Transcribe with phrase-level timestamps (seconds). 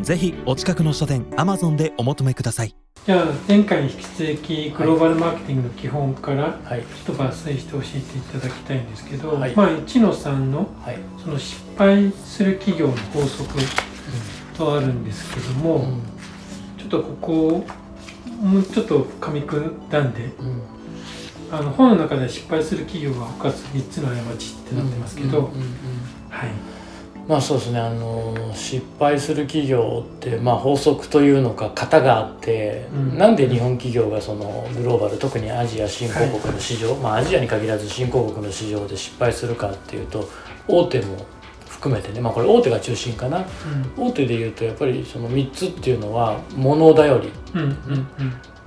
[0.00, 2.74] ぜひお近くの書店アマゾンでお求めください。
[3.04, 6.82] じゃあ前回に引き続きグローバルマーケティングの基本からはい。
[6.82, 9.54] ちょっと抜粋して教えていただきたいんですけど、はい。
[9.56, 13.54] まあ1の3のはい、その失敗する企業の法則
[14.56, 16.02] とあるんですけども、うん。
[16.78, 17.66] ちょっとここを
[18.40, 20.62] もうちょっと噛み砕んでうん。
[21.50, 25.50] あの本の中で失敗する企業が他3つの過ちってなってますけど、
[26.28, 26.50] はい、
[27.28, 33.18] まあそうですねあの失敗する企業って、まあ、法則というのか型があって、うん。
[33.18, 40.26] なんで日本企業がそのグローバル特にアジア新興国の市場、まあアジアに限らず新興国の市場で失敗するかっていうと
[40.66, 41.18] 大手も
[41.68, 43.44] 含めてねまあこれ大手が中心かな。
[43.98, 48.08] 大手でいうとやっぱりその3つっていうのは物頼り、うんうんうん。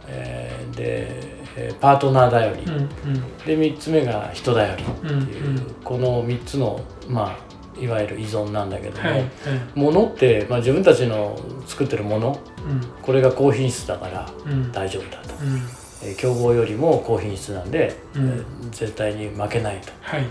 [0.07, 3.37] えーでえーパートナー頼り、うんうん。
[3.39, 5.09] で3つ目が人頼りってい
[5.41, 5.73] う、うんうん。
[5.83, 7.50] この3つのまあ
[7.81, 9.29] いわゆる依存なんだけども、はいはい。
[9.75, 12.81] 物って、まあ、自分たちの作ってるものうん。
[13.01, 14.71] これが高品質だからうん。
[14.71, 15.57] 大丈夫だと、うん。
[16.03, 18.29] えー競合よりも高品質なんで、うん。
[18.29, 19.91] えー絶対に負けないと。
[20.01, 20.25] はい。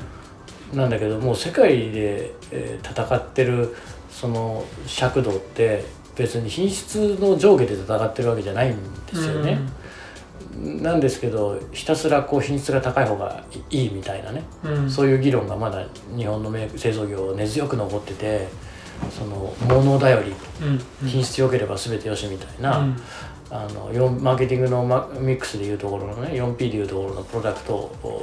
[0.73, 3.75] なんだけどもう世界で、えー戦ってる
[4.11, 5.85] その尺度って
[6.17, 9.59] 別に品質の上下で戦ってるわけじゃないんですよね、
[10.83, 14.73] なんですけどひたすらこう品質が高い方がいいみたいなね、うん。
[14.85, 18.49] うんそういう議論がまだ日本の製造業根強く残ってて
[19.11, 20.81] その物頼りうん。
[21.03, 22.97] うん品質良ければ全てよしみたいな、うん。
[23.51, 28.23] あの4マーケティングのマミックスでいうところのね 4P でいうところのプロダクトお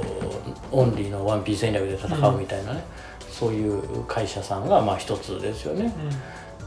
[0.70, 2.84] オンリーの 1P 戦略で戦うみたいなね、
[3.30, 5.92] そういう会社さんがまあ一つですよね。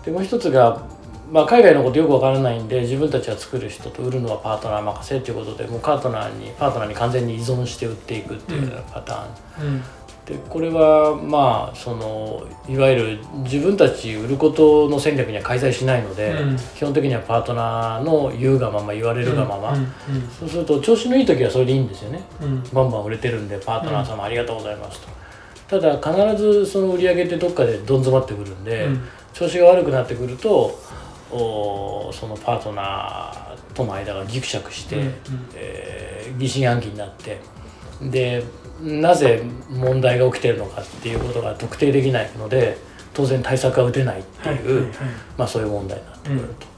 [0.06, 0.88] でもう一つが、
[1.32, 9.82] まあ、海外のことよくわからないんで自分たちが作る人と売るのはパートナー任せっていうことでもうパートナーにパートナーに完全に依存して売っていくっていうようなパターン、うん。
[10.26, 16.58] でこれはまあそのいわゆる自分たち売ることの戦略には介在しないので、うん。
[16.58, 19.88] 基本的にはパートナーの言うがまま言われるがまま、うん。
[20.38, 22.22] そうすると調子のいい時はそれでいいんですよね。
[22.42, 22.64] うん。
[22.74, 25.00] バンバン売れてるんでパートナー様ありがとうございます
[25.68, 29.02] と、ただ必ずその売り上げってどっかでどん詰まってくるんで、うん。
[29.34, 30.78] 調子が悪くなってくると
[31.34, 35.14] おそのパートナーとの間がギクシャクして、うんうん。
[35.56, 37.40] えー疑心暗鬼になって
[38.02, 38.44] で
[38.82, 42.78] なぜ問題が起きてるのかっていうことが特定できないので
[43.14, 44.92] 当然対策が打てないっていう、はいはいはい。
[45.38, 46.72] まあ、そういう問題になってくると。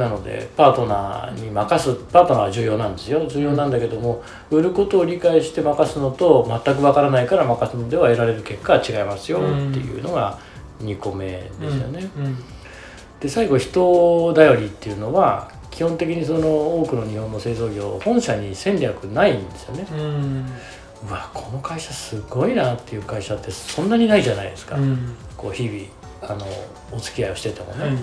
[0.00, 3.26] なのでパートナーに任すパートナーは重要なんですよ。
[3.28, 9.40] 重要なんだけども売ることを理解して任すのと全くわからないから任すのでは得られる結果は違いますよっ
[9.72, 10.38] ていうのが
[10.80, 12.08] 2個目ですよね。
[12.16, 12.36] うん
[13.20, 19.86] で最後人頼りっていうのは基本的にその多くの日本の製造業本社に戦略ないんですよね。
[21.08, 25.14] うわこの会社すごいなっていう会社ってそんなにないじゃないですか、うん。
[25.36, 26.44] こう日々あの
[26.90, 27.84] お付き合いをしててもね。
[27.84, 27.96] はい。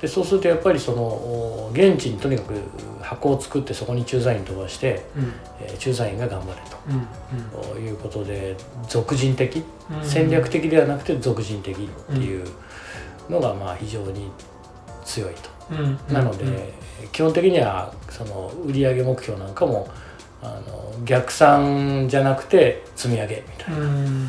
[0.00, 2.54] でそうするとやっぱりそのお現地にとにかく
[3.00, 5.32] 箱を作ってそこに駐在員飛ばして、うん。
[5.60, 8.56] えー駐在員が頑張れうんということで
[8.88, 9.62] 俗人的。
[9.90, 10.04] うん。
[10.04, 12.44] 戦略的ではなくて俗人的っていう
[13.32, 14.30] のがまあ非常に
[15.04, 15.50] 強いと。
[15.70, 16.14] うん。
[16.14, 16.72] なので、
[17.12, 19.88] 基本的にはその売上目標なんかも
[20.42, 24.28] あの逆算じゃなくて積み上げみたいな、うん。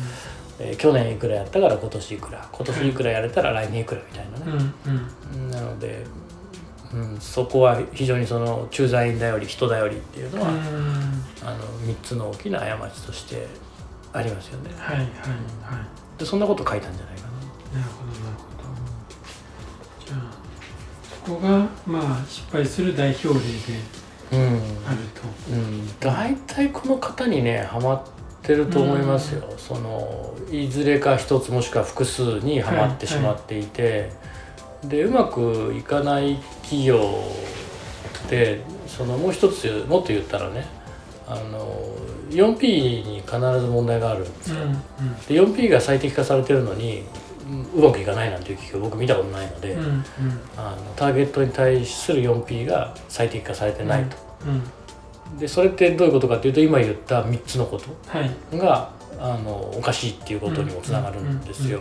[0.60, 2.48] えー去年いくらやったから今年いくら。
[2.50, 5.42] 今年いくらやれたら来年いくらみたいなね、うん。
[5.42, 5.50] うん。
[5.50, 6.04] なので、
[6.92, 10.56] うん、そこは非常にその駐在員頼り人頼りっていうのは、うん。
[10.56, 13.46] あの3つの大きな過ちとして
[14.12, 14.70] ありますよね。
[14.78, 16.18] はいはいはい。
[16.18, 17.22] でそんなこと書いたんじゃないか
[17.74, 17.80] な。
[17.80, 18.13] なるほど
[21.24, 23.40] こがまあ失敗する代表例で
[24.32, 24.40] うん、
[24.86, 25.52] あると。
[25.52, 28.02] うん、大体この方にねハマっ
[28.42, 34.10] てると思いますよ、そのいずれか一つもしくは複数にはまってしまっていて、
[34.84, 37.24] でうまくいかない企業
[38.26, 40.66] ってそのもう一つもっと言ったらね
[41.26, 41.96] あの
[42.30, 44.72] 4P に必ず問題があるんですよ、うん
[45.26, 47.04] で 4P が最適化されてるのに
[47.74, 50.02] うまくいかないなんていう企業僕見たことないので、うんうん。
[50.56, 54.16] あのターゲットに対する 4P が最適化されてないと。
[54.46, 54.62] うん
[55.38, 58.30] でそれってどういうことかっていうと今言った3つのことはい。
[58.56, 61.80] があのおかしいっていうことにもつながるんですよ。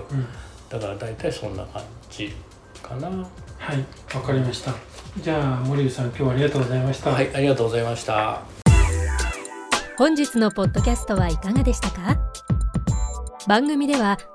[0.70, 2.34] だから大体そんな感じ
[2.82, 3.08] かな。
[3.10, 4.74] はいわかりました。
[5.22, 7.12] じゃあ森口さん今日はありがとうございました。
[7.12, 8.42] はいありがとうございました。
[9.98, 12.18] 本日のポッドキャストはいかがでしたか？
[13.48, 14.18] 番組では